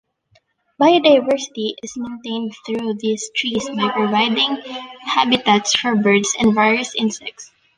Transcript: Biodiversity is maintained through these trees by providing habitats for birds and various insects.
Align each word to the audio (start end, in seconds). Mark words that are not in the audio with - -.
Biodiversity 0.81 1.73
is 1.83 1.93
maintained 1.95 2.55
through 2.65 2.95
these 2.97 3.29
trees 3.35 3.69
by 3.69 3.91
providing 3.91 4.55
habitats 5.05 5.73
for 5.79 5.95
birds 5.95 6.35
and 6.39 6.55
various 6.55 6.95
insects. 6.95 7.51